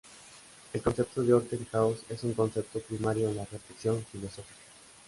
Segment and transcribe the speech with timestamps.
[0.73, 4.55] El concepto de orden-caos es un concepto primario en la reflexión filosófica.